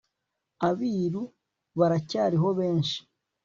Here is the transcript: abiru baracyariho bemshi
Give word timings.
abiru 0.67 1.23
baracyariho 1.79 2.47
bemshi 2.59 2.99